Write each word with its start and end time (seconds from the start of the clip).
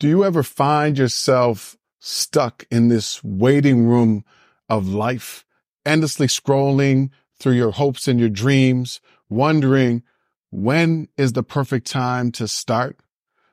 Do 0.00 0.08
you 0.08 0.24
ever 0.24 0.42
find 0.42 0.96
yourself 0.96 1.76
stuck 1.98 2.64
in 2.70 2.88
this 2.88 3.22
waiting 3.22 3.84
room 3.84 4.24
of 4.66 4.88
life, 4.88 5.44
endlessly 5.84 6.26
scrolling 6.26 7.10
through 7.38 7.52
your 7.52 7.72
hopes 7.72 8.08
and 8.08 8.18
your 8.18 8.30
dreams, 8.30 9.02
wondering 9.28 10.02
when 10.50 11.08
is 11.18 11.34
the 11.34 11.42
perfect 11.42 11.86
time 11.86 12.32
to 12.32 12.48
start? 12.48 12.98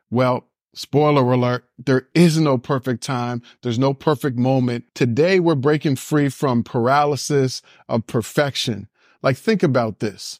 Well, 0.10 0.48
spoiler 0.74 1.30
alert, 1.34 1.66
there 1.78 2.08
is 2.16 2.40
no 2.40 2.58
perfect 2.58 3.04
time. 3.04 3.42
There's 3.62 3.78
no 3.78 3.94
perfect 3.94 4.38
moment. 4.38 4.86
Today 4.96 5.42
we're 5.42 5.56
breaking 5.56 5.98
free 5.98 6.30
from 6.30 6.64
paralysis 6.64 7.62
of 7.90 8.08
perfection. 8.08 8.88
Like 9.22 9.36
think 9.36 9.64
about 9.64 10.00
this. 10.00 10.40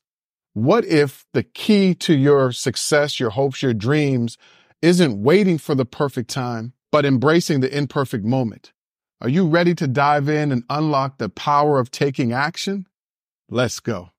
What 0.54 0.86
if 0.86 1.26
the 1.34 1.44
key 1.44 1.94
to 1.96 2.16
your 2.16 2.54
success, 2.54 3.20
your 3.20 3.32
hopes, 3.32 3.62
your 3.62 3.74
dreams 3.74 4.38
isn't 4.82 5.22
waiting 5.22 5.58
for 5.58 5.76
the 5.76 5.86
perfect 5.86 6.30
time, 6.30 6.74
but 6.92 7.06
embracing 7.06 7.62
the 7.62 7.76
imperfect 7.76 8.24
moment. 8.24 8.74
Are 9.22 9.30
you 9.30 9.48
ready 9.48 9.74
to 9.76 9.88
dive 9.88 10.30
in 10.30 10.52
and 10.52 10.64
unlock 10.70 11.18
the 11.18 11.30
power 11.30 11.80
of 11.80 11.90
taking 11.90 12.32
action? 12.32 12.88
Let's 13.50 13.80
go. 13.80 14.12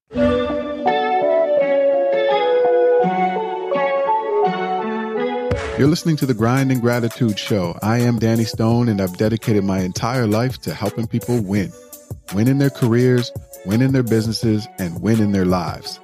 You're 5.77 5.87
listening 5.87 6.17
to 6.17 6.25
the 6.25 6.33
Grind 6.33 6.73
and 6.73 6.81
Gratitude 6.81 7.39
Show. 7.39 7.79
I 7.81 7.99
am 7.99 8.19
Danny 8.19 8.43
Stone, 8.43 8.89
and 8.89 8.99
I've 8.99 9.15
dedicated 9.15 9.63
my 9.63 9.79
entire 9.79 10.27
life 10.27 10.57
to 10.63 10.73
helping 10.73 11.07
people 11.07 11.39
win. 11.41 11.71
Win 12.35 12.49
in 12.49 12.57
their 12.57 12.69
careers, 12.69 13.31
win 13.65 13.81
in 13.81 13.93
their 13.93 14.03
businesses, 14.03 14.67
and 14.77 15.01
win 15.01 15.21
in 15.21 15.31
their 15.31 15.45
lives. 15.45 15.97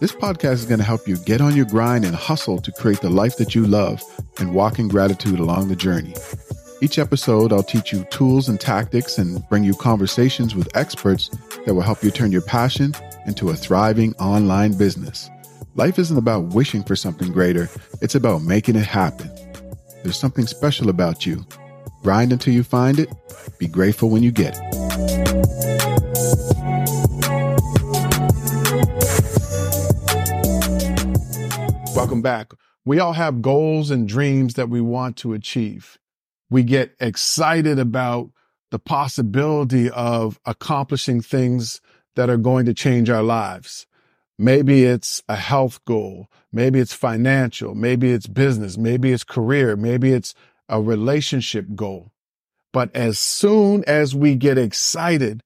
This 0.00 0.12
podcast 0.12 0.54
is 0.54 0.64
going 0.64 0.78
to 0.78 0.84
help 0.84 1.06
you 1.06 1.18
get 1.18 1.42
on 1.42 1.54
your 1.54 1.66
grind 1.66 2.06
and 2.06 2.16
hustle 2.16 2.58
to 2.62 2.72
create 2.72 3.02
the 3.02 3.10
life 3.10 3.36
that 3.36 3.54
you 3.54 3.66
love 3.66 4.02
and 4.38 4.54
walk 4.54 4.78
in 4.78 4.88
gratitude 4.88 5.38
along 5.38 5.68
the 5.68 5.76
journey. 5.76 6.14
Each 6.80 6.98
episode, 6.98 7.52
I'll 7.52 7.62
teach 7.62 7.92
you 7.92 8.04
tools 8.04 8.48
and 8.48 8.58
tactics 8.58 9.18
and 9.18 9.46
bring 9.50 9.62
you 9.62 9.74
conversations 9.74 10.54
with 10.54 10.74
experts 10.74 11.28
that 11.66 11.74
will 11.74 11.82
help 11.82 12.02
you 12.02 12.10
turn 12.10 12.32
your 12.32 12.40
passion 12.40 12.94
into 13.26 13.50
a 13.50 13.54
thriving 13.54 14.14
online 14.14 14.72
business. 14.72 15.28
Life 15.74 15.98
isn't 15.98 16.16
about 16.16 16.54
wishing 16.54 16.82
for 16.82 16.96
something 16.96 17.30
greater, 17.30 17.68
it's 18.00 18.14
about 18.14 18.40
making 18.40 18.76
it 18.76 18.86
happen. 18.86 19.30
There's 20.02 20.18
something 20.18 20.46
special 20.46 20.88
about 20.88 21.26
you. 21.26 21.44
Grind 22.02 22.32
until 22.32 22.54
you 22.54 22.64
find 22.64 22.98
it, 22.98 23.10
be 23.58 23.68
grateful 23.68 24.08
when 24.08 24.22
you 24.22 24.30
get 24.30 24.58
it. 24.58 24.89
Welcome 32.10 32.22
back. 32.22 32.54
We 32.84 32.98
all 32.98 33.12
have 33.12 33.40
goals 33.40 33.88
and 33.92 34.08
dreams 34.08 34.54
that 34.54 34.68
we 34.68 34.80
want 34.80 35.16
to 35.18 35.32
achieve. 35.32 35.96
We 36.50 36.64
get 36.64 36.96
excited 36.98 37.78
about 37.78 38.32
the 38.72 38.80
possibility 38.80 39.88
of 39.90 40.40
accomplishing 40.44 41.20
things 41.22 41.80
that 42.16 42.28
are 42.28 42.36
going 42.36 42.66
to 42.66 42.74
change 42.74 43.08
our 43.10 43.22
lives. 43.22 43.86
Maybe 44.36 44.82
it's 44.82 45.22
a 45.28 45.36
health 45.36 45.84
goal. 45.84 46.26
Maybe 46.50 46.80
it's 46.80 46.92
financial. 46.92 47.76
Maybe 47.76 48.10
it's 48.10 48.26
business. 48.26 48.76
Maybe 48.76 49.12
it's 49.12 49.22
career. 49.22 49.76
Maybe 49.76 50.12
it's 50.12 50.34
a 50.68 50.82
relationship 50.82 51.76
goal. 51.76 52.10
But 52.72 52.90
as 52.92 53.20
soon 53.20 53.84
as 53.86 54.16
we 54.16 54.34
get 54.34 54.58
excited, 54.58 55.44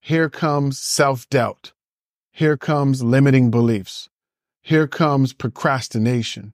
here 0.00 0.30
comes 0.30 0.78
self 0.80 1.28
doubt. 1.28 1.74
Here 2.32 2.56
comes 2.56 3.02
limiting 3.02 3.50
beliefs 3.50 4.08
here 4.62 4.86
comes 4.86 5.32
procrastination 5.32 6.52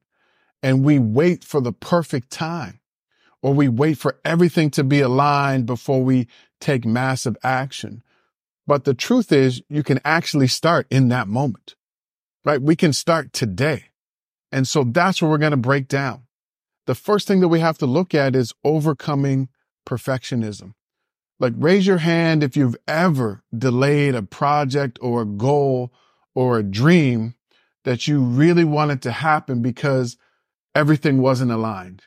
and 0.63 0.85
we 0.85 0.99
wait 0.99 1.45
for 1.45 1.61
the 1.61 1.73
perfect 1.73 2.31
time 2.31 2.81
or 3.43 3.53
we 3.53 3.69
wait 3.69 3.99
for 3.99 4.19
everything 4.25 4.71
to 4.71 4.83
be 4.83 5.01
aligned 5.01 5.67
before 5.67 6.03
we 6.03 6.27
take 6.61 6.85
massive 6.85 7.37
action. 7.45 8.03
But 8.67 8.85
the 8.85 8.95
truth 8.95 9.31
is 9.31 9.63
you 9.69 9.83
can 9.83 10.01
actually 10.05 10.49
start 10.49 10.87
in 10.91 11.09
that 11.09 11.29
moment, 11.29 11.77
right? 12.45 12.61
We 12.61 12.75
can 12.75 12.93
start 12.93 13.33
today. 13.33 13.85
And 14.51 14.67
so 14.67 14.83
that's 14.83 15.23
what 15.23 15.31
we're 15.31 15.39
going 15.39 15.53
to 15.53 15.57
break 15.57 15.87
down. 15.87 16.23
The 16.87 16.95
first 16.95 17.29
thing 17.29 17.41
that 17.41 17.49
we 17.49 17.61
have 17.61 17.79
to 17.79 17.87
look 17.87 18.15
at 18.15 18.35
is 18.35 18.53
overcoming 18.65 19.49
perfectionism. 19.87 20.75
Like 21.39 21.53
raise 21.57 21.87
your 21.87 21.99
hand 21.99 22.43
if 22.43 22.57
you've 22.57 22.77
ever 22.89 23.45
delayed 23.57 24.15
a 24.15 24.23
project 24.23 24.99
or 25.01 25.23
a 25.23 25.27
goal 25.27 25.93
or 26.35 26.59
a 26.59 26.65
dream 26.65 27.36
that 27.87 28.09
you 28.09 28.21
really 28.21 28.65
wanted 28.65 29.01
to 29.01 29.13
happen 29.13 29.63
because 29.63 30.17
everything 30.75 31.23
wasn't 31.23 31.53
aligned. 31.53 32.03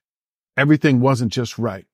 Everything 0.57 0.99
wasn't 0.99 1.31
just 1.31 1.57
right. 1.57 1.85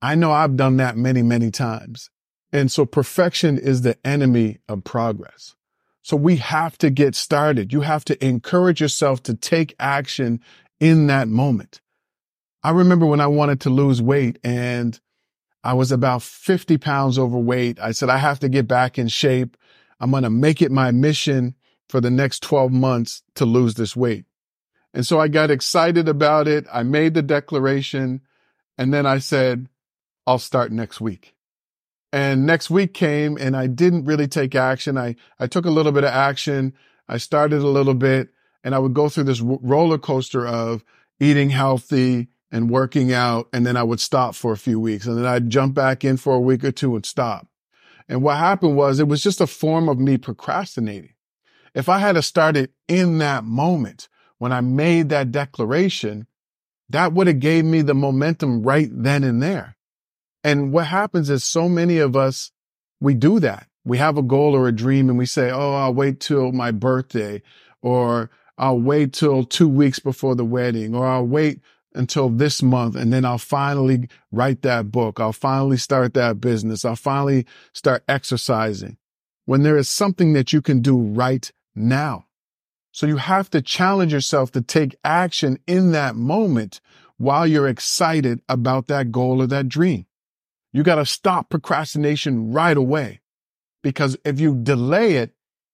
I 0.00 0.14
know 0.14 0.30
I've 0.30 0.56
done 0.56 0.76
that 0.76 0.96
many, 0.96 1.22
many 1.22 1.50
times. 1.50 2.08
And 2.52 2.70
so 2.70 2.86
perfection 2.86 3.58
is 3.58 3.82
the 3.82 3.98
enemy 4.06 4.60
of 4.68 4.84
progress. 4.84 5.56
So 6.02 6.16
we 6.16 6.36
have 6.36 6.78
to 6.78 6.88
get 6.88 7.16
started. 7.16 7.72
You 7.72 7.80
have 7.80 8.04
to 8.04 8.24
encourage 8.24 8.80
yourself 8.80 9.24
to 9.24 9.34
take 9.34 9.74
action 9.80 10.40
in 10.78 11.08
that 11.08 11.26
moment. 11.26 11.80
I 12.62 12.70
remember 12.70 13.06
when 13.06 13.20
I 13.20 13.26
wanted 13.26 13.60
to 13.62 13.70
lose 13.70 14.00
weight 14.00 14.38
and 14.44 15.00
I 15.64 15.74
was 15.74 15.90
about 15.90 16.22
50 16.22 16.78
pounds 16.78 17.18
overweight. 17.18 17.80
I 17.80 17.90
said, 17.90 18.08
I 18.08 18.18
have 18.18 18.38
to 18.38 18.48
get 18.48 18.68
back 18.68 19.00
in 19.00 19.08
shape. 19.08 19.56
I'm 19.98 20.12
going 20.12 20.22
to 20.22 20.30
make 20.30 20.62
it 20.62 20.70
my 20.70 20.92
mission 20.92 21.56
for 21.88 22.00
the 22.00 22.10
next 22.10 22.42
12 22.42 22.72
months 22.72 23.22
to 23.34 23.44
lose 23.44 23.74
this 23.74 23.96
weight. 23.96 24.24
And 24.92 25.06
so 25.06 25.20
I 25.20 25.28
got 25.28 25.50
excited 25.50 26.08
about 26.08 26.48
it. 26.48 26.66
I 26.72 26.82
made 26.82 27.14
the 27.14 27.22
declaration 27.22 28.22
and 28.78 28.92
then 28.92 29.06
I 29.06 29.18
said, 29.18 29.68
I'll 30.26 30.38
start 30.38 30.72
next 30.72 31.00
week. 31.00 31.34
And 32.12 32.46
next 32.46 32.70
week 32.70 32.94
came 32.94 33.36
and 33.36 33.56
I 33.56 33.66
didn't 33.66 34.06
really 34.06 34.26
take 34.26 34.54
action. 34.54 34.96
I, 34.96 35.16
I 35.38 35.46
took 35.46 35.66
a 35.66 35.70
little 35.70 35.92
bit 35.92 36.04
of 36.04 36.10
action. 36.10 36.72
I 37.08 37.18
started 37.18 37.60
a 37.60 37.68
little 37.68 37.94
bit 37.94 38.30
and 38.64 38.74
I 38.74 38.78
would 38.78 38.94
go 38.94 39.08
through 39.08 39.24
this 39.24 39.40
roller 39.40 39.98
coaster 39.98 40.46
of 40.46 40.82
eating 41.20 41.50
healthy 41.50 42.28
and 42.50 42.70
working 42.70 43.12
out. 43.12 43.48
And 43.52 43.66
then 43.66 43.76
I 43.76 43.82
would 43.82 44.00
stop 44.00 44.34
for 44.34 44.52
a 44.52 44.58
few 44.58 44.80
weeks 44.80 45.06
and 45.06 45.18
then 45.18 45.26
I'd 45.26 45.50
jump 45.50 45.74
back 45.74 46.04
in 46.04 46.16
for 46.16 46.34
a 46.34 46.40
week 46.40 46.64
or 46.64 46.72
two 46.72 46.94
and 46.96 47.04
stop. 47.04 47.48
And 48.08 48.22
what 48.22 48.38
happened 48.38 48.76
was 48.76 48.98
it 48.98 49.08
was 49.08 49.22
just 49.22 49.40
a 49.40 49.46
form 49.46 49.88
of 49.88 49.98
me 49.98 50.16
procrastinating. 50.16 51.15
If 51.76 51.90
I 51.90 51.98
had 51.98 52.18
started 52.24 52.70
in 52.88 53.18
that 53.18 53.44
moment 53.44 54.08
when 54.38 54.50
I 54.50 54.62
made 54.62 55.10
that 55.10 55.30
declaration, 55.30 56.26
that 56.88 57.12
would 57.12 57.26
have 57.26 57.38
gave 57.38 57.66
me 57.66 57.82
the 57.82 57.94
momentum 57.94 58.62
right 58.62 58.88
then 58.90 59.22
and 59.22 59.42
there. 59.42 59.76
And 60.42 60.72
what 60.72 60.86
happens 60.86 61.28
is 61.28 61.44
so 61.44 61.68
many 61.68 61.98
of 61.98 62.16
us, 62.16 62.50
we 62.98 63.12
do 63.12 63.38
that. 63.40 63.68
We 63.84 63.98
have 63.98 64.16
a 64.16 64.22
goal 64.22 64.56
or 64.56 64.66
a 64.66 64.72
dream 64.72 65.10
and 65.10 65.18
we 65.18 65.26
say, 65.26 65.50
Oh, 65.50 65.74
I'll 65.74 65.92
wait 65.92 66.18
till 66.18 66.50
my 66.50 66.70
birthday 66.70 67.42
or 67.82 68.30
I'll 68.56 68.80
wait 68.80 69.12
till 69.12 69.44
two 69.44 69.68
weeks 69.68 69.98
before 69.98 70.34
the 70.34 70.46
wedding 70.46 70.94
or 70.94 71.06
I'll 71.06 71.26
wait 71.26 71.60
until 71.94 72.30
this 72.30 72.62
month 72.62 72.96
and 72.96 73.12
then 73.12 73.26
I'll 73.26 73.36
finally 73.36 74.08
write 74.32 74.62
that 74.62 74.90
book. 74.90 75.20
I'll 75.20 75.34
finally 75.34 75.76
start 75.76 76.14
that 76.14 76.40
business. 76.40 76.86
I'll 76.86 76.96
finally 76.96 77.44
start 77.74 78.02
exercising 78.08 78.96
when 79.44 79.62
there 79.62 79.76
is 79.76 79.90
something 79.90 80.32
that 80.32 80.54
you 80.54 80.62
can 80.62 80.80
do 80.80 80.98
right 80.98 81.52
now. 81.76 82.26
So 82.92 83.06
you 83.06 83.18
have 83.18 83.50
to 83.50 83.60
challenge 83.60 84.12
yourself 84.12 84.52
to 84.52 84.62
take 84.62 84.96
action 85.04 85.58
in 85.66 85.92
that 85.92 86.16
moment 86.16 86.80
while 87.18 87.46
you're 87.46 87.68
excited 87.68 88.40
about 88.48 88.86
that 88.86 89.12
goal 89.12 89.42
or 89.42 89.46
that 89.48 89.68
dream. 89.68 90.06
You 90.72 90.82
got 90.82 90.96
to 90.96 91.06
stop 91.06 91.50
procrastination 91.50 92.52
right 92.52 92.76
away 92.76 93.20
because 93.82 94.16
if 94.24 94.40
you 94.40 94.54
delay 94.54 95.16
it, 95.16 95.32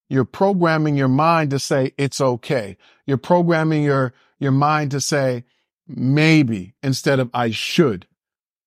you're 0.08 0.24
programming 0.24 0.96
your 0.96 1.08
mind 1.08 1.50
to 1.50 1.58
say 1.58 1.92
it's 1.96 2.20
okay. 2.20 2.76
You're 3.06 3.16
programming 3.16 3.82
your, 3.82 4.12
your 4.38 4.52
mind 4.52 4.90
to 4.90 5.00
say 5.00 5.44
maybe 5.88 6.74
instead 6.82 7.18
of 7.18 7.30
I 7.32 7.50
should. 7.50 8.06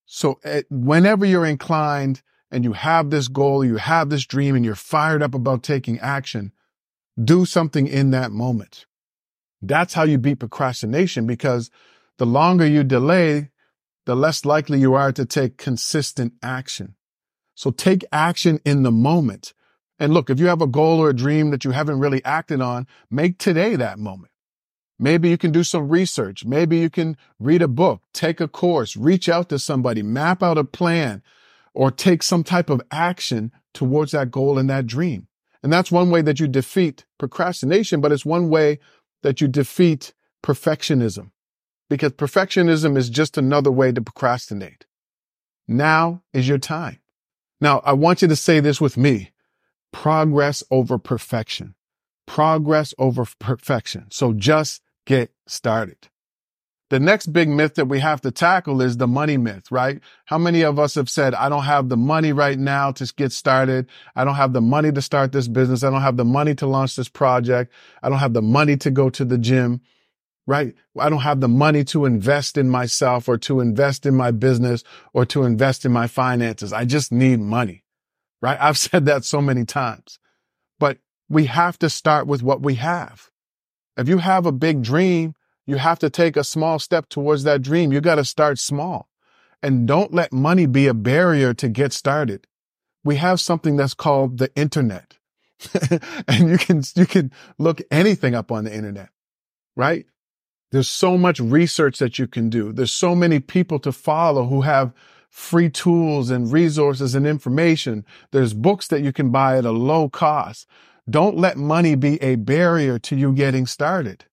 So 0.05 0.39
eh, 0.43 0.63
whenever 0.69 1.25
you're 1.25 1.45
inclined 1.45 2.21
and 2.51 2.63
you 2.63 2.73
have 2.73 3.09
this 3.09 3.27
goal, 3.27 3.65
you 3.65 3.77
have 3.77 4.09
this 4.09 4.25
dream 4.25 4.55
and 4.55 4.65
you're 4.65 4.75
fired 4.75 5.21
up 5.21 5.35
about 5.35 5.63
taking 5.63 5.99
action, 5.99 6.51
do 7.21 7.45
something 7.45 7.88
in 7.88 8.12
that 8.12 8.31
moment. 8.31 8.85
That's 9.62 9.94
how 9.94 10.03
you 10.03 10.17
beat 10.17 10.39
procrastination 10.39 11.25
because 11.25 11.71
the 12.17 12.25
longer 12.25 12.65
you 12.65 12.83
delay, 12.83 13.50
the 14.06 14.15
less 14.15 14.45
likely 14.45 14.79
you 14.79 14.94
are 14.94 15.12
to 15.12 15.25
take 15.25 15.57
consistent 15.57 16.33
action. 16.44 16.95
So 17.56 17.71
take 17.71 18.06
action 18.12 18.59
in 18.65 18.83
the 18.83 18.91
moment. 18.91 19.53
And 19.97 20.13
look, 20.13 20.29
if 20.29 20.39
you 20.39 20.47
have 20.47 20.62
a 20.62 20.67
goal 20.67 21.00
or 21.00 21.09
a 21.09 21.15
dream 21.15 21.51
that 21.51 21.63
you 21.63 21.71
haven't 21.71 22.00
really 22.00 22.23
acted 22.25 22.62
on, 22.62 22.85
make 23.09 23.38
today 23.38 23.75
that 23.77 23.97
moment. 23.97 24.31
Maybe 25.00 25.29
you 25.29 25.38
can 25.38 25.51
do 25.51 25.63
some 25.63 25.89
research. 25.89 26.45
Maybe 26.45 26.77
you 26.77 26.89
can 26.89 27.17
read 27.39 27.62
a 27.62 27.67
book, 27.67 28.01
take 28.13 28.39
a 28.39 28.47
course, 28.47 28.95
reach 28.95 29.27
out 29.27 29.50
to 29.50 29.59
somebody, 29.59 30.01
map 30.01 30.41
out 30.41 30.57
a 30.57 30.63
plan, 30.63 31.21
or 31.73 31.91
take 31.91 32.23
some 32.23 32.44
type 32.44 32.69
of 32.69 32.81
action 32.91 33.51
towards 33.73 34.12
that 34.12 34.31
goal 34.31 34.57
and 34.57 34.69
that 34.69 34.88
dream. 34.88 35.27
And 35.65 35.73
that's 35.73 35.91
one 35.91 36.12
way 36.12 36.21
that 36.21 36.39
you 36.39 36.47
defeat 36.47 37.07
procrastination, 37.17 38.00
but 38.00 38.12
it's 38.12 38.23
one 38.23 38.50
way 38.51 38.77
that 39.23 39.41
you 39.41 39.47
defeat 39.47 40.13
perfectionism. 40.44 41.31
because 41.89 42.12
perfectionism 42.12 42.95
is 42.95 43.09
just 43.09 43.35
another 43.35 43.71
way 43.71 43.91
to 43.91 44.00
procrastinate. 44.00 44.85
Now 45.67 46.21
is 46.33 46.47
your 46.47 46.59
time. 46.59 47.00
Now, 47.59 47.81
I 47.83 47.94
want 47.94 48.21
you 48.21 48.27
to 48.27 48.35
say 48.35 48.59
this 48.59 48.79
with 48.79 48.95
me. 48.95 49.31
Progress 49.91 50.63
over 50.69 51.00
perfection. 51.00 51.73
Progress 52.27 52.94
over 53.00 53.25
perfection. 53.39 54.06
So 54.12 54.33
just 54.33 54.83
get 55.07 55.31
started. 55.47 56.09
The 56.91 56.99
next 56.99 57.27
big 57.27 57.49
myth 57.49 57.75
that 57.75 57.87
we 57.87 57.99
have 57.99 58.21
to 58.21 58.31
tackle 58.31 58.79
is 58.81 58.97
the 58.97 59.07
money 59.07 59.37
myth, 59.37 59.71
right? 59.71 59.99
How 60.25 60.37
many 60.37 60.61
of 60.61 60.77
us 60.77 60.93
have 60.95 61.09
said, 61.09 61.33
I 61.33 61.49
don't 61.49 61.63
have 61.63 61.89
the 61.89 61.97
money 61.97 62.31
right 62.31 62.59
now 62.59 62.91
to 62.91 63.11
get 63.15 63.31
started. 63.31 63.87
I 64.15 64.23
don't 64.23 64.35
have 64.35 64.53
the 64.53 64.61
money 64.61 64.91
to 64.91 65.01
start 65.01 65.31
this 65.31 65.47
business. 65.47 65.83
I 65.83 65.89
don't 65.89 66.01
have 66.01 66.17
the 66.17 66.25
money 66.25 66.53
to 66.55 66.67
launch 66.67 66.95
this 66.95 67.09
project. 67.09 67.73
I 68.03 68.09
don't 68.09 68.19
have 68.19 68.33
the 68.33 68.43
money 68.43 68.77
to 68.77 68.91
go 68.91 69.09
to 69.09 69.25
the 69.25 69.39
gym, 69.39 69.81
right? 70.45 70.75
I 70.99 71.09
don't 71.09 71.21
have 71.21 71.41
the 71.41 71.47
money 71.47 71.83
to 71.85 72.05
invest 72.05 72.55
in 72.55 72.69
myself 72.69 73.27
or 73.27 73.39
to 73.39 73.61
invest 73.61 74.05
in 74.05 74.15
my 74.15 74.29
business 74.29 74.83
or 75.11 75.25
to 75.25 75.43
invest 75.43 75.85
in 75.85 75.91
my 75.91 76.05
finances. 76.05 76.71
I 76.71 76.85
just 76.85 77.11
need 77.11 77.39
money, 77.39 77.83
right? 78.43 78.59
I've 78.61 78.77
said 78.77 79.05
that 79.05 79.25
so 79.25 79.41
many 79.41 79.65
times, 79.65 80.19
but 80.79 80.99
we 81.29 81.45
have 81.45 81.79
to 81.79 81.89
start 81.89 82.27
with 82.27 82.43
what 82.43 82.61
we 82.61 82.75
have. 82.75 83.31
If 83.97 84.07
you 84.07 84.19
have 84.19 84.45
a 84.45 84.51
big 84.51 84.83
dream, 84.83 85.33
you 85.65 85.77
have 85.77 86.00
to 86.00 86.09
take 86.09 86.38
a 86.38 86.44
small 86.44 86.79
step 86.79 87.09
towards 87.09 87.44
that 87.44 87.62
dream. 87.62 87.91
You 87.91 88.01
got 88.01 88.15
to 88.15 88.25
start 88.25 88.59
small 88.59 89.09
and 89.62 89.88
don't 89.88 90.13
let 90.13 90.31
money 90.31 90.65
be 90.65 90.88
a 90.88 90.94
barrier 90.94 91.53
to 91.56 91.67
get 91.67 91.94
started. 91.94 92.47
We 93.03 93.15
have 93.15 93.39
something 93.39 93.75
that's 93.75 93.94
called 93.94 94.38
the 94.38 94.53
internet 94.56 95.17
and 96.27 96.50
you 96.50 96.57
can, 96.57 96.83
you 96.95 97.06
can 97.06 97.31
look 97.57 97.81
anything 97.89 98.35
up 98.35 98.51
on 98.51 98.65
the 98.65 98.75
internet, 98.75 99.09
right? 99.75 100.06
There's 100.71 100.89
so 100.89 101.17
much 101.17 101.39
research 101.39 102.00
that 102.00 102.19
you 102.19 102.27
can 102.27 102.50
do. 102.50 102.73
There's 102.73 102.91
so 102.91 103.15
many 103.15 103.39
people 103.39 103.79
to 103.79 103.91
follow 103.91 104.45
who 104.45 104.62
have 104.62 104.94
free 105.29 105.69
tools 105.69 106.29
and 106.29 106.51
resources 106.51 107.15
and 107.15 107.25
information. 107.25 108.06
There's 108.31 108.53
books 108.53 108.88
that 108.89 109.01
you 109.01 109.13
can 109.13 109.31
buy 109.31 109.57
at 109.57 109.65
a 109.65 109.71
low 109.71 110.09
cost. 110.09 110.67
Don't 111.09 111.38
let 111.38 111.57
money 111.57 111.95
be 111.95 112.21
a 112.21 112.35
barrier 112.35 113.00
to 113.00 113.15
you 113.15 113.31
getting 113.33 113.65
started 113.65 114.25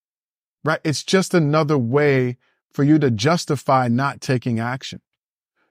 right? 0.65 0.81
It's 0.85 1.03
just 1.03 1.35
another 1.35 1.79
way 1.79 2.37
for 2.73 2.85
you 2.85 2.99
to 2.99 3.11
justify 3.11 3.89
not 3.89 4.21
taking 4.21 4.59
action. 4.61 5.01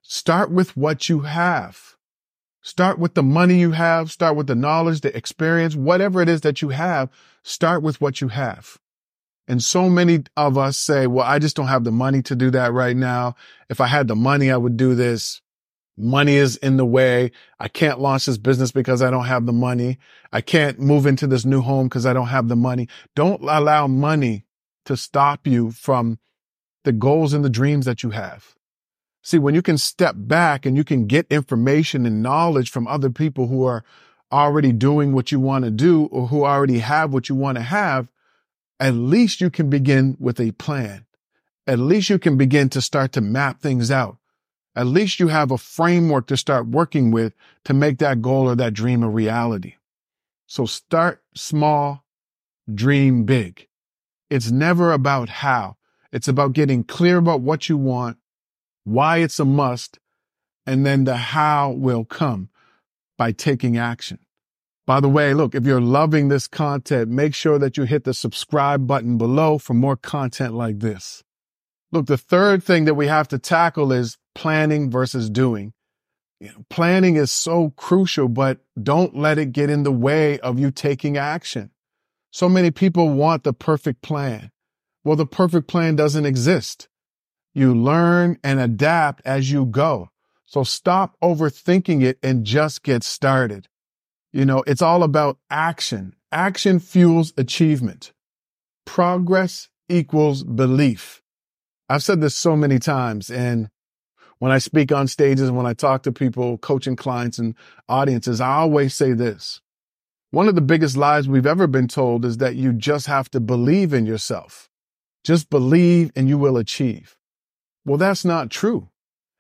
Start 0.02 0.52
with 0.52 0.76
what 0.76 1.10
you 1.10 1.22
have. 1.22 1.96
Start 2.62 3.00
with 3.00 3.16
the 3.16 3.24
money 3.24 3.60
you 3.60 3.72
have. 3.72 4.12
Start 4.12 4.36
with 4.36 4.48
the 4.48 4.56
knowledge, 4.56 5.02
the 5.02 5.16
experience, 5.16 5.76
whatever 5.76 6.22
it 6.22 6.30
is 6.30 6.42
that 6.42 6.62
you 6.62 6.70
have. 6.70 7.10
Start 7.44 7.82
with 7.82 8.00
what 8.00 8.22
you 8.22 8.28
have. 8.28 8.78
And 9.48 9.64
so 9.64 9.90
many 9.90 10.24
of 10.38 10.58
us 10.58 10.78
say, 10.78 11.08
well, 11.08 11.26
I 11.26 11.40
just 11.40 11.56
don't 11.56 11.68
have 11.68 11.84
the 11.84 11.92
money 11.92 12.22
to 12.24 12.36
do 12.36 12.52
that 12.52 12.72
right 12.72 12.96
now. 12.96 13.36
If 13.70 13.82
I 13.82 13.88
had 13.88 14.08
the 14.08 14.16
money, 14.16 14.52
I 14.52 14.58
would 14.58 14.78
do 14.78 14.94
this. 14.94 15.42
Money 15.98 16.36
is 16.36 16.56
in 16.58 16.78
the 16.78 16.86
way. 16.86 17.32
I 17.60 17.68
can't 17.68 18.00
launch 18.00 18.26
this 18.26 18.38
business 18.38 18.72
because 18.72 19.02
I 19.02 19.12
don't 19.12 19.26
have 19.26 19.46
the 19.46 19.54
money. 19.54 19.98
I 20.32 20.42
can't 20.42 20.80
move 20.80 21.06
into 21.06 21.28
this 21.28 21.46
new 21.46 21.62
home 21.62 21.88
because 21.88 22.06
I 22.06 22.14
don't 22.14 22.28
have 22.28 22.48
the 22.48 22.56
money. 22.56 22.88
Don't 23.16 23.42
allow 23.42 23.88
money 23.88 24.46
to 24.86 24.98
stop 24.98 25.48
you 25.48 25.72
from 25.72 26.20
the 26.84 26.92
goals 26.92 27.34
and 27.34 27.44
the 27.44 27.50
dreams 27.50 27.86
that 27.86 28.04
you 28.04 28.12
have. 28.12 28.56
See, 29.22 29.38
when 29.38 29.54
you 29.54 29.62
can 29.62 29.78
step 29.78 30.16
back 30.18 30.66
and 30.66 30.76
you 30.76 30.84
can 30.84 31.06
get 31.06 31.28
information 31.30 32.06
and 32.06 32.24
knowledge 32.24 32.72
from 32.72 32.88
other 32.88 33.10
people 33.10 33.48
who 33.48 33.64
are 33.66 33.84
already 34.32 34.72
doing 34.72 35.14
what 35.14 35.32
you 35.32 35.40
want 35.40 35.66
to 35.66 35.72
do 35.72 36.06
or 36.06 36.28
who 36.28 36.44
already 36.44 36.80
have 36.80 37.14
what 37.14 37.30
you 37.30 37.36
want 37.36 37.58
to 37.58 37.64
have, 37.64 38.10
at 38.80 38.96
least 38.96 39.42
you 39.42 39.52
can 39.52 39.70
begin 39.70 40.18
with 40.20 40.40
a 40.40 40.52
plan. 40.54 41.06
At 41.68 41.78
least 41.78 42.10
you 42.10 42.18
can 42.18 42.38
begin 42.38 42.70
to 42.70 42.82
start 42.82 43.12
to 43.14 43.22
map 43.22 43.62
things 43.62 43.92
out. 43.92 44.18
At 44.76 44.88
least 44.88 45.20
you 45.20 45.28
have 45.28 45.52
a 45.52 45.58
framework 45.58 46.28
to 46.28 46.38
start 46.38 46.66
working 46.66 47.12
with 47.12 47.34
to 47.66 47.74
make 47.74 48.00
that 48.00 48.22
goal 48.22 48.50
or 48.50 48.56
that 48.56 48.74
dream 48.74 49.04
a 49.04 49.10
reality. 49.10 49.76
So 50.48 50.66
start 50.66 51.22
small, 51.36 52.04
dream 52.74 53.26
big. 53.26 53.68
It's 54.32 54.50
never 54.50 54.94
about 54.94 55.28
how. 55.28 55.76
It's 56.14 56.30
about 56.30 56.54
getting 56.54 56.86
clear 56.86 57.18
about 57.18 57.42
what 57.42 57.68
you 57.68 57.76
want, 57.76 58.18
why 58.86 59.18
it's 59.18 59.42
a 59.42 59.46
must, 59.46 60.00
and 60.66 60.86
then 60.86 61.04
the 61.04 61.18
how 61.18 61.72
will 61.72 62.06
come 62.06 62.48
by 63.18 63.34
taking 63.34 63.78
action. 63.78 64.20
By 64.88 65.02
the 65.02 65.10
way, 65.10 65.34
look, 65.34 65.54
if 65.54 65.66
you're 65.66 65.82
loving 65.82 66.30
this 66.30 66.48
content, 66.48 67.10
make 67.10 67.36
sure 67.36 67.60
that 67.60 67.76
you 67.76 67.84
hit 67.84 68.06
the 68.06 68.14
subscribe 68.14 68.88
button 68.88 69.18
below 69.18 69.58
for 69.58 69.74
more 69.74 69.98
content 69.98 70.54
like 70.54 70.80
this. 70.80 71.24
Look, 71.92 72.06
the 72.06 72.18
third 72.18 72.64
thing 72.64 72.86
that 72.86 72.94
we 72.94 73.08
have 73.08 73.28
to 73.28 73.38
tackle 73.38 73.92
is 73.92 74.18
planning 74.34 74.90
versus 74.90 75.30
doing. 75.30 75.74
You 76.40 76.48
know, 76.48 76.66
planning 76.70 77.18
is 77.18 77.34
so 77.34 77.72
crucial, 77.72 78.30
but 78.30 78.60
don't 78.82 79.14
let 79.14 79.38
it 79.38 79.52
get 79.52 79.70
in 79.70 79.84
the 79.84 79.92
way 79.92 80.40
of 80.40 80.58
you 80.58 80.72
taking 80.72 81.18
action. 81.18 81.72
So 82.32 82.48
many 82.48 82.72
people 82.72 83.10
want 83.10 83.44
the 83.44 83.54
perfect 83.54 84.02
plan. 84.02 84.52
Well, 85.04 85.18
the 85.18 85.26
perfect 85.26 85.68
plan 85.68 85.96
doesn't 85.96 86.26
exist. 86.26 86.88
You 87.54 87.76
learn 87.76 88.38
and 88.44 88.60
adapt 88.60 89.22
as 89.26 89.52
you 89.52 89.66
go. 89.66 90.10
So 90.46 90.64
stop 90.64 91.18
overthinking 91.22 92.04
it 92.04 92.18
and 92.24 92.46
just 92.46 92.84
get 92.84 93.04
started. 93.04 93.68
You 94.32 94.46
know, 94.46 94.64
it's 94.66 94.82
all 94.82 95.04
about 95.04 95.38
action. 95.50 96.16
Action 96.32 96.80
fuels 96.80 97.34
achievement. 97.38 98.14
Progress 98.86 99.70
equals 99.90 100.44
belief. 100.44 101.22
I've 101.90 102.04
said 102.04 102.22
this 102.22 102.36
so 102.36 102.56
many 102.56 102.80
times 102.80 103.30
and 103.30 103.70
when 104.40 104.52
I 104.52 104.58
speak 104.58 104.92
on 104.92 105.08
stages, 105.08 105.52
when 105.52 105.68
I 105.68 105.74
talk 105.74 106.02
to 106.04 106.12
people, 106.12 106.58
coaching 106.58 106.96
clients 106.96 107.38
and 107.38 107.54
audiences, 107.88 108.42
I 108.42 108.54
always 108.54 108.94
say 108.96 109.14
this. 109.14 109.62
One 110.32 110.48
of 110.48 110.56
the 110.56 110.62
biggest 110.62 110.96
lies 110.96 111.28
we've 111.28 111.46
ever 111.46 111.68
been 111.68 111.90
told 111.90 112.24
is 112.24 112.38
that 112.38 112.56
you 112.56 112.72
just 112.72 113.08
have 113.08 113.30
to 113.32 113.42
believe 113.42 113.94
in 113.94 114.06
yourself. 114.06 114.70
Just 115.26 115.50
believe 115.50 116.10
and 116.16 116.30
you 116.30 116.38
will 116.38 116.56
achieve. 116.56 117.18
Well, 117.84 117.98
that's 117.98 118.24
not 118.24 118.50
true. 118.50 118.90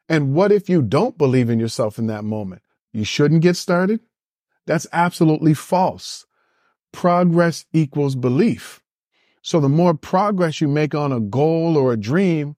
And 0.09 0.33
what 0.33 0.51
if 0.51 0.69
you 0.69 0.81
don't 0.81 1.17
believe 1.17 1.49
in 1.49 1.61
yourself 1.61 1.97
in 1.97 2.07
that 2.07 2.25
moment? 2.25 2.61
You 2.91 3.05
shouldn't 3.05 3.41
get 3.41 3.55
started? 3.55 4.01
That's 4.65 4.85
absolutely 4.91 5.53
false. 5.53 6.25
Progress 6.91 7.63
equals 7.71 8.15
belief. 8.15 8.81
So 9.41 9.61
the 9.61 9.69
more 9.69 9.94
progress 9.94 10.59
you 10.59 10.67
make 10.67 10.94
on 10.94 11.13
a 11.13 11.21
goal 11.21 11.77
or 11.77 11.94
a 11.94 11.97
dream, 11.97 12.57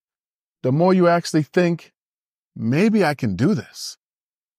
the 0.63 0.71
more 0.71 0.93
you 0.93 1.07
actually 1.07 1.43
think, 1.43 1.93
maybe 2.55 3.05
I 3.05 3.13
can 3.13 3.35
do 3.35 3.53
this. 3.53 3.97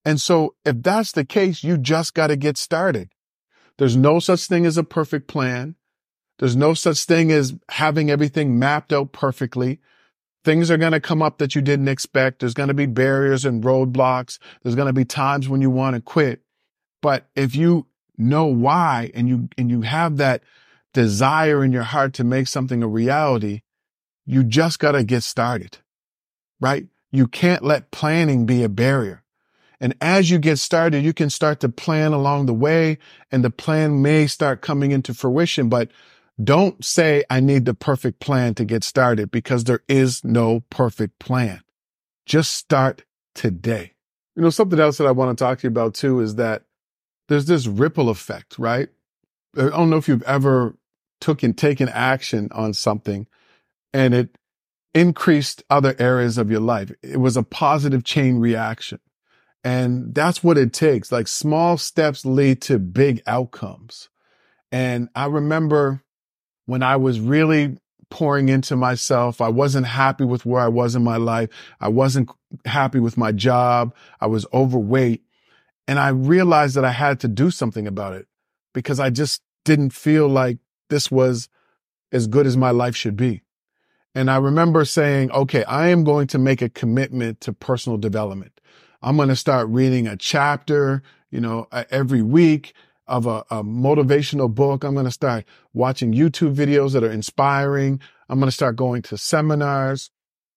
And 0.04 0.20
so 0.20 0.54
if 0.64 0.80
that's 0.80 1.10
the 1.10 1.24
case, 1.24 1.64
you 1.64 1.76
just 1.76 2.14
got 2.14 2.28
to 2.28 2.36
get 2.36 2.56
started. 2.56 3.10
There's 3.78 3.96
no 3.96 4.18
such 4.18 4.46
thing 4.46 4.66
as 4.66 4.76
a 4.76 4.84
perfect 4.84 5.26
plan. 5.26 5.74
There's 6.38 6.56
no 6.56 6.74
such 6.74 7.04
thing 7.04 7.30
as 7.32 7.54
having 7.70 8.10
everything 8.10 8.58
mapped 8.58 8.92
out 8.92 9.12
perfectly. 9.12 9.80
Things 10.44 10.70
are 10.70 10.76
going 10.76 10.92
to 10.92 11.00
come 11.00 11.22
up 11.22 11.38
that 11.38 11.54
you 11.54 11.62
didn't 11.62 11.88
expect. 11.88 12.40
There's 12.40 12.54
going 12.54 12.68
to 12.68 12.74
be 12.74 12.86
barriers 12.86 13.44
and 13.44 13.62
roadblocks. 13.62 14.38
There's 14.62 14.74
going 14.74 14.88
to 14.88 14.92
be 14.92 15.04
times 15.04 15.48
when 15.48 15.60
you 15.62 15.70
want 15.70 15.94
to 15.94 16.02
quit. 16.02 16.42
But 17.00 17.26
if 17.34 17.56
you 17.56 17.86
know 18.18 18.46
why 18.46 19.10
and 19.14 19.28
you, 19.28 19.48
and 19.56 19.70
you 19.70 19.82
have 19.82 20.16
that 20.18 20.42
desire 20.92 21.64
in 21.64 21.72
your 21.72 21.82
heart 21.82 22.14
to 22.14 22.24
make 22.24 22.46
something 22.46 22.82
a 22.82 22.88
reality, 22.88 23.62
you 24.26 24.44
just 24.44 24.78
got 24.78 24.92
to 24.92 25.04
get 25.04 25.22
started, 25.22 25.78
right? 26.60 26.86
You 27.10 27.26
can't 27.26 27.64
let 27.64 27.90
planning 27.90 28.46
be 28.46 28.62
a 28.62 28.68
barrier. 28.68 29.23
And 29.84 29.94
as 30.00 30.30
you 30.30 30.38
get 30.38 30.58
started, 30.58 31.04
you 31.04 31.12
can 31.12 31.28
start 31.28 31.60
to 31.60 31.68
plan 31.68 32.14
along 32.14 32.46
the 32.46 32.54
way 32.54 32.96
and 33.30 33.44
the 33.44 33.50
plan 33.50 34.00
may 34.00 34.26
start 34.26 34.62
coming 34.62 34.92
into 34.92 35.12
fruition, 35.12 35.68
but 35.68 35.90
don't 36.42 36.82
say, 36.82 37.22
I 37.28 37.40
need 37.40 37.66
the 37.66 37.74
perfect 37.74 38.18
plan 38.18 38.54
to 38.54 38.64
get 38.64 38.82
started 38.82 39.30
because 39.30 39.64
there 39.64 39.82
is 39.86 40.24
no 40.24 40.60
perfect 40.70 41.18
plan. 41.18 41.60
Just 42.24 42.52
start 42.52 43.04
today. 43.34 43.92
You 44.34 44.42
know, 44.42 44.48
something 44.48 44.80
else 44.80 44.96
that 44.96 45.06
I 45.06 45.10
want 45.10 45.36
to 45.36 45.44
talk 45.44 45.58
to 45.58 45.64
you 45.64 45.68
about 45.68 45.92
too 45.92 46.20
is 46.20 46.36
that 46.36 46.62
there's 47.28 47.44
this 47.44 47.66
ripple 47.66 48.08
effect, 48.08 48.58
right? 48.58 48.88
I 49.54 49.68
don't 49.68 49.90
know 49.90 49.98
if 49.98 50.08
you've 50.08 50.22
ever 50.22 50.78
took 51.20 51.42
and 51.42 51.58
taken 51.58 51.90
action 51.90 52.48
on 52.52 52.72
something 52.72 53.26
and 53.92 54.14
it 54.14 54.38
increased 54.94 55.62
other 55.68 55.94
areas 55.98 56.38
of 56.38 56.50
your 56.50 56.60
life. 56.60 56.90
It 57.02 57.18
was 57.18 57.36
a 57.36 57.42
positive 57.42 58.02
chain 58.02 58.38
reaction. 58.38 58.98
And 59.64 60.14
that's 60.14 60.44
what 60.44 60.58
it 60.58 60.74
takes. 60.74 61.10
Like 61.10 61.26
small 61.26 61.78
steps 61.78 62.26
lead 62.26 62.60
to 62.62 62.78
big 62.78 63.22
outcomes. 63.26 64.10
And 64.70 65.08
I 65.14 65.26
remember 65.26 66.02
when 66.66 66.82
I 66.82 66.96
was 66.96 67.18
really 67.18 67.78
pouring 68.10 68.50
into 68.50 68.76
myself, 68.76 69.40
I 69.40 69.48
wasn't 69.48 69.86
happy 69.86 70.24
with 70.24 70.44
where 70.44 70.60
I 70.60 70.68
was 70.68 70.94
in 70.94 71.02
my 71.02 71.16
life. 71.16 71.48
I 71.80 71.88
wasn't 71.88 72.30
happy 72.66 73.00
with 73.00 73.16
my 73.16 73.32
job. 73.32 73.94
I 74.20 74.26
was 74.26 74.46
overweight. 74.52 75.22
And 75.88 75.98
I 75.98 76.08
realized 76.08 76.76
that 76.76 76.84
I 76.84 76.92
had 76.92 77.20
to 77.20 77.28
do 77.28 77.50
something 77.50 77.86
about 77.86 78.12
it 78.12 78.26
because 78.74 79.00
I 79.00 79.10
just 79.10 79.42
didn't 79.64 79.90
feel 79.90 80.28
like 80.28 80.58
this 80.90 81.10
was 81.10 81.48
as 82.12 82.26
good 82.26 82.46
as 82.46 82.56
my 82.56 82.70
life 82.70 82.94
should 82.94 83.16
be. 83.16 83.42
And 84.14 84.30
I 84.30 84.36
remember 84.36 84.84
saying, 84.84 85.30
okay, 85.32 85.64
I 85.64 85.88
am 85.88 86.04
going 86.04 86.26
to 86.28 86.38
make 86.38 86.62
a 86.62 86.68
commitment 86.68 87.40
to 87.42 87.52
personal 87.52 87.98
development. 87.98 88.53
I'm 89.04 89.16
going 89.16 89.28
to 89.28 89.36
start 89.36 89.68
reading 89.68 90.06
a 90.06 90.16
chapter, 90.16 91.02
you 91.30 91.38
know, 91.38 91.68
every 91.90 92.22
week 92.22 92.72
of 93.06 93.26
a, 93.26 93.44
a 93.50 93.62
motivational 93.62 94.52
book. 94.52 94.82
I'm 94.82 94.94
going 94.94 95.04
to 95.04 95.10
start 95.10 95.44
watching 95.74 96.14
YouTube 96.14 96.54
videos 96.54 96.92
that 96.92 97.04
are 97.04 97.12
inspiring. 97.12 98.00
I'm 98.30 98.38
going 98.38 98.48
to 98.48 98.54
start 98.54 98.76
going 98.76 99.02
to 99.02 99.18
seminars. 99.18 100.10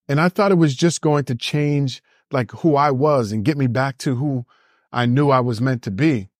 And 0.08 0.18
I 0.18 0.30
thought 0.30 0.50
it 0.50 0.54
was 0.54 0.74
just 0.74 1.02
going 1.02 1.24
to 1.24 1.34
change 1.34 2.02
like 2.32 2.50
who 2.52 2.74
I 2.74 2.90
was 2.90 3.32
and 3.32 3.44
get 3.44 3.58
me 3.58 3.66
back 3.66 3.98
to 3.98 4.14
who 4.16 4.46
I 4.90 5.04
knew 5.04 5.28
I 5.28 5.40
was 5.40 5.60
meant 5.60 5.82
to 5.82 5.90
be. 5.90 6.30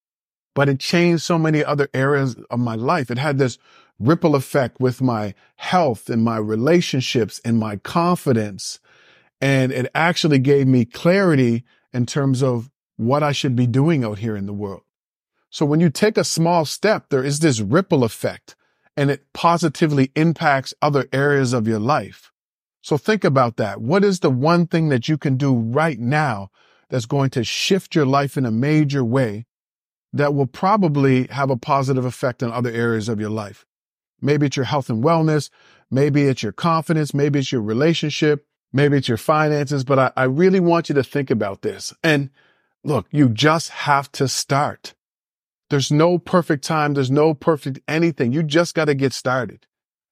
But 0.54 0.70
it 0.70 0.80
changed 0.80 1.24
so 1.24 1.38
many 1.38 1.62
other 1.62 1.90
areas 1.92 2.36
of 2.48 2.58
my 2.58 2.74
life. 2.74 3.10
It 3.10 3.18
had 3.18 3.36
this 3.36 3.58
ripple 3.98 4.34
effect 4.34 4.80
with 4.80 5.02
my 5.02 5.34
health 5.56 6.08
and 6.08 6.24
my 6.24 6.38
relationships 6.38 7.38
and 7.44 7.58
my 7.58 7.76
confidence. 7.76 8.80
And 9.42 9.72
it 9.72 9.90
actually 9.94 10.38
gave 10.38 10.66
me 10.66 10.86
clarity 10.86 11.64
in 11.98 12.06
terms 12.06 12.44
of 12.44 12.70
what 12.96 13.24
I 13.24 13.32
should 13.32 13.56
be 13.56 13.66
doing 13.66 14.04
out 14.04 14.18
here 14.20 14.36
in 14.36 14.46
the 14.46 14.52
world. 14.52 14.82
So 15.50 15.66
when 15.66 15.80
you 15.80 15.90
take 15.90 16.16
a 16.16 16.22
small 16.22 16.64
step, 16.64 17.08
there 17.08 17.24
is 17.24 17.40
this 17.40 17.58
ripple 17.60 18.04
effect 18.04 18.54
and 18.96 19.10
it 19.10 19.32
positively 19.32 20.12
impacts 20.14 20.72
other 20.80 21.08
areas 21.12 21.52
of 21.52 21.66
your 21.66 21.80
life. 21.80 22.30
So 22.82 22.96
think 22.96 23.24
about 23.24 23.56
that. 23.56 23.80
What 23.80 24.04
is 24.04 24.20
the 24.20 24.30
one 24.30 24.68
thing 24.68 24.90
that 24.90 25.08
you 25.08 25.18
can 25.18 25.36
do 25.36 25.52
right 25.52 25.98
now 25.98 26.50
that's 26.88 27.04
going 27.04 27.30
to 27.30 27.42
shift 27.42 27.96
your 27.96 28.06
life 28.06 28.36
in 28.36 28.46
a 28.46 28.52
major 28.52 29.04
way 29.04 29.46
that 30.12 30.34
will 30.34 30.46
probably 30.46 31.26
have 31.26 31.50
a 31.50 31.56
positive 31.56 32.04
effect 32.04 32.44
on 32.44 32.52
other 32.52 32.70
areas 32.70 33.08
of 33.08 33.18
your 33.18 33.30
life? 33.30 33.66
Maybe 34.20 34.46
it's 34.46 34.56
your 34.56 34.66
health 34.66 34.88
and 34.88 35.02
wellness. 35.02 35.50
Maybe 35.90 36.22
it's 36.22 36.44
your 36.44 36.52
confidence. 36.52 37.12
Maybe 37.12 37.40
it's 37.40 37.50
your 37.50 37.62
relationship. 37.62 38.47
Maybe 38.72 38.98
it's 38.98 39.08
your 39.08 39.16
finances. 39.16 39.84
But 39.84 39.98
I, 39.98 40.12
I 40.16 40.24
really 40.24 40.60
want 40.60 40.88
you 40.88 40.94
to 40.96 41.04
think 41.04 41.30
about 41.30 41.62
this. 41.62 41.94
And 42.02 42.30
look, 42.84 43.06
you 43.10 43.28
just 43.28 43.70
have 43.70 44.10
to 44.12 44.28
start. 44.28 44.94
There's 45.70 45.92
no 45.92 46.18
perfect 46.18 46.64
time. 46.64 46.94
There's 46.94 47.10
no 47.10 47.34
perfect 47.34 47.80
anything. 47.86 48.32
You 48.32 48.42
just 48.42 48.74
got 48.74 48.86
to 48.86 48.94
get 48.94 49.12
started. 49.12 49.66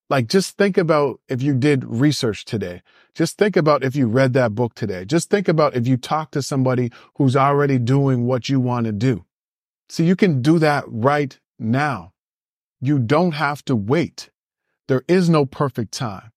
Like 0.08 0.28
just 0.28 0.56
think 0.56 0.78
about 0.78 1.20
if 1.28 1.42
you 1.42 1.54
did 1.54 1.84
research 1.84 2.44
today. 2.44 2.82
Just 3.14 3.38
think 3.38 3.56
about 3.56 3.82
if 3.82 3.96
you 3.96 4.06
read 4.06 4.34
that 4.34 4.54
book 4.54 4.74
today. 4.74 5.04
Just 5.04 5.30
think 5.30 5.48
about 5.48 5.74
if 5.74 5.88
you 5.88 5.96
talk 5.96 6.30
to 6.32 6.42
somebody 6.42 6.92
who's 7.16 7.34
already 7.34 7.78
doing 7.78 8.26
what 8.26 8.48
you 8.48 8.60
want 8.60 8.86
to 8.86 8.92
do. 8.92 9.24
So 9.88 10.02
you 10.02 10.14
can 10.14 10.42
do 10.42 10.58
that 10.58 10.84
right 10.86 11.38
now. 11.58 12.12
You 12.80 12.98
don't 12.98 13.32
have 13.32 13.64
to 13.64 13.74
wait. 13.74 14.30
There 14.86 15.02
is 15.08 15.28
no 15.28 15.46
perfect 15.46 15.92
time. 15.92 16.30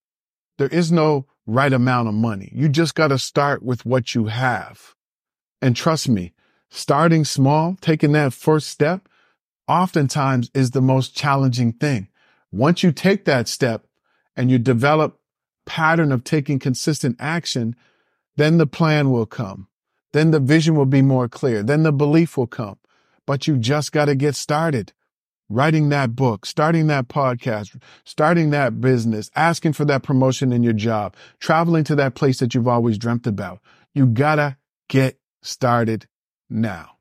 There 0.58 0.70
is 0.70 0.92
no 0.92 1.28
right 1.50 1.74
amount 1.74 2.08
of 2.08 2.14
money. 2.14 2.52
You 2.54 2.70
just 2.70 2.96
got 2.96 3.08
to 3.10 3.18
start 3.18 3.64
with 3.64 3.86
what 3.86 4.14
you 4.16 4.28
have. 4.28 4.96
And 5.62 5.76
trust 5.76 6.08
me, 6.08 6.34
starting 6.70 7.26
small, 7.26 7.76
taking 7.82 8.12
that 8.14 8.34
first 8.34 8.68
step, 8.68 9.10
oftentimes 9.68 10.50
is 10.54 10.72
the 10.72 10.82
most 10.82 11.16
challenging 11.16 11.74
thing. 11.74 12.08
Once 12.52 12.84
you 12.84 12.92
take 12.92 13.26
that 13.26 13.48
step 13.48 13.86
and 14.36 14.50
you 14.50 14.58
develop 14.58 15.20
pattern 15.66 16.12
of 16.12 16.24
taking 16.24 16.60
consistent 16.60 17.16
action, 17.20 17.76
then 18.38 18.58
the 18.58 18.68
plan 18.68 19.12
will 19.12 19.26
come. 19.26 19.68
Then 20.14 20.32
the 20.32 20.40
vision 20.40 20.76
will 20.76 20.86
be 20.86 21.02
more 21.02 21.28
clear. 21.28 21.62
Then 21.62 21.84
the 21.84 21.92
belief 21.92 22.38
will 22.38 22.48
come. 22.48 22.78
But 23.26 23.48
you 23.48 23.58
just 23.58 23.92
got 23.92 24.06
to 24.06 24.16
get 24.16 24.36
started 24.36 24.94
writing 25.50 25.90
that 25.90 26.16
book, 26.16 26.46
starting 26.46 26.88
that 26.88 27.08
podcast, 27.08 27.82
starting 28.06 28.52
that 28.52 28.80
business, 28.80 29.30
asking 29.36 29.74
for 29.74 29.86
that 29.86 30.04
promotion 30.04 30.54
in 30.54 30.64
your 30.64 30.74
job, 30.74 31.16
traveling 31.40 31.84
to 31.84 31.96
that 31.96 32.16
place 32.16 32.40
that 32.40 32.54
you've 32.54 32.68
always 32.68 32.98
dreamt 32.98 33.28
about. 33.28 33.60
You 33.94 34.06
gotta 34.06 34.58
get 34.88 35.20
started 35.42 36.08
now. 36.50 36.98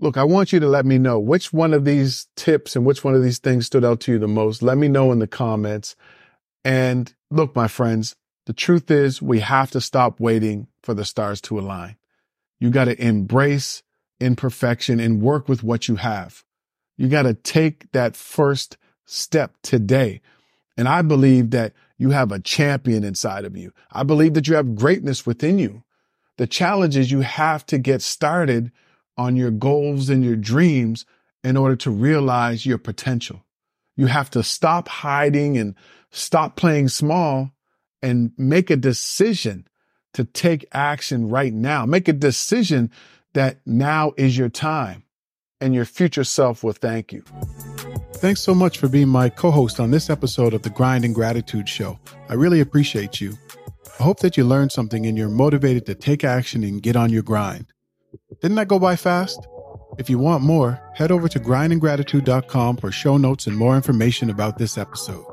Look, 0.00 0.16
I 0.16 0.24
want 0.24 0.52
you 0.52 0.58
to 0.60 0.66
let 0.66 0.84
me 0.84 0.98
know 0.98 1.20
which 1.20 1.52
one 1.52 1.72
of 1.72 1.84
these 1.84 2.26
tips 2.36 2.74
and 2.74 2.84
which 2.84 3.04
one 3.04 3.14
of 3.14 3.22
these 3.22 3.38
things 3.38 3.66
stood 3.66 3.84
out 3.84 4.00
to 4.00 4.12
you 4.12 4.18
the 4.18 4.26
most. 4.26 4.62
Let 4.62 4.76
me 4.76 4.88
know 4.88 5.12
in 5.12 5.20
the 5.20 5.28
comments. 5.28 5.94
And 6.64 7.14
look, 7.30 7.54
my 7.54 7.68
friends, 7.68 8.16
the 8.46 8.52
truth 8.52 8.90
is 8.90 9.22
we 9.22 9.40
have 9.40 9.70
to 9.70 9.80
stop 9.80 10.18
waiting 10.18 10.66
for 10.82 10.94
the 10.94 11.04
stars 11.04 11.40
to 11.42 11.58
align. 11.58 11.96
You 12.58 12.70
got 12.70 12.86
to 12.86 13.00
embrace 13.00 13.82
imperfection 14.20 15.00
and 15.00 15.22
work 15.22 15.48
with 15.48 15.62
what 15.62 15.86
you 15.86 15.96
have. 15.96 16.44
You 16.96 17.08
got 17.08 17.22
to 17.22 17.34
take 17.34 17.90
that 17.92 18.16
first 18.16 18.76
step 19.04 19.56
today. 19.62 20.20
And 20.76 20.88
I 20.88 21.02
believe 21.02 21.50
that 21.50 21.72
you 21.98 22.10
have 22.10 22.32
a 22.32 22.40
champion 22.40 23.04
inside 23.04 23.44
of 23.44 23.56
you. 23.56 23.72
I 23.92 24.02
believe 24.02 24.34
that 24.34 24.48
you 24.48 24.56
have 24.56 24.74
greatness 24.74 25.24
within 25.24 25.58
you. 25.58 25.84
The 26.36 26.46
challenge 26.46 26.96
is 26.96 27.12
you 27.12 27.20
have 27.20 27.64
to 27.66 27.78
get 27.78 28.02
started 28.02 28.72
on 29.16 29.36
your 29.36 29.52
goals 29.52 30.08
and 30.08 30.24
your 30.24 30.36
dreams 30.36 31.06
in 31.44 31.56
order 31.56 31.76
to 31.76 31.90
realize 31.90 32.66
your 32.66 32.78
potential. 32.78 33.44
You 33.96 34.06
have 34.06 34.30
to 34.30 34.42
stop 34.42 34.88
hiding 34.88 35.56
and 35.56 35.76
stop 36.10 36.56
playing 36.56 36.88
small 36.88 37.52
and 38.02 38.32
make 38.36 38.70
a 38.70 38.76
decision 38.76 39.68
to 40.14 40.24
take 40.24 40.66
action 40.72 41.28
right 41.28 41.52
now. 41.52 41.86
Make 41.86 42.08
a 42.08 42.12
decision 42.12 42.90
that 43.34 43.58
now 43.64 44.12
is 44.16 44.36
your 44.36 44.48
time 44.48 45.03
and 45.60 45.74
your 45.74 45.84
future 45.84 46.24
self 46.24 46.62
will 46.62 46.72
thank 46.72 47.12
you. 47.12 47.24
Thanks 48.14 48.40
so 48.40 48.54
much 48.54 48.78
for 48.78 48.88
being 48.88 49.08
my 49.08 49.28
co 49.28 49.50
host 49.50 49.80
on 49.80 49.90
this 49.90 50.08
episode 50.08 50.54
of 50.54 50.62
the 50.62 50.70
Grind 50.70 51.04
and 51.04 51.14
Gratitude 51.14 51.68
Show. 51.68 51.98
I 52.28 52.34
really 52.34 52.60
appreciate 52.60 53.20
you. 53.20 53.36
I 54.00 54.02
hope 54.02 54.20
that 54.20 54.36
you 54.36 54.44
learned 54.44 54.72
something 54.72 55.06
and 55.06 55.16
you're 55.16 55.28
motivated 55.28 55.86
to 55.86 55.94
take 55.94 56.24
action 56.24 56.64
and 56.64 56.82
get 56.82 56.96
on 56.96 57.10
your 57.10 57.22
grind. 57.22 57.66
Didn't 58.40 58.56
that 58.56 58.68
go 58.68 58.78
by 58.78 58.96
fast? 58.96 59.46
If 59.98 60.10
you 60.10 60.18
want 60.18 60.42
more, 60.42 60.80
head 60.94 61.12
over 61.12 61.28
to 61.28 61.38
grindandgratitude.com 61.38 62.78
for 62.78 62.90
show 62.90 63.16
notes 63.16 63.46
and 63.46 63.56
more 63.56 63.76
information 63.76 64.30
about 64.30 64.58
this 64.58 64.76
episode. 64.76 65.24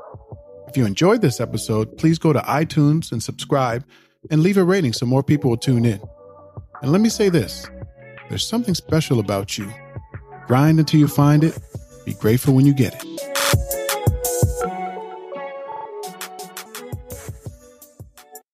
If 0.68 0.76
you 0.76 0.86
enjoyed 0.86 1.20
this 1.20 1.40
episode, 1.40 1.96
please 1.98 2.18
go 2.18 2.32
to 2.32 2.40
iTunes 2.40 3.10
and 3.10 3.22
subscribe 3.22 3.84
and 4.30 4.42
leave 4.42 4.56
a 4.56 4.64
rating 4.64 4.92
so 4.92 5.04
more 5.04 5.22
people 5.22 5.50
will 5.50 5.56
tune 5.56 5.84
in. 5.84 6.00
And 6.80 6.92
let 6.92 7.00
me 7.00 7.08
say 7.08 7.28
this 7.28 7.68
there's 8.28 8.46
something 8.46 8.74
special 8.74 9.18
about 9.18 9.58
you 9.58 9.72
Grind 10.52 10.78
until 10.78 11.00
you 11.00 11.08
find 11.08 11.44
it. 11.44 11.58
Be 12.04 12.12
grateful 12.12 12.52
when 12.52 12.66
you 12.66 12.74
get 12.74 12.92
it. 13.02 13.11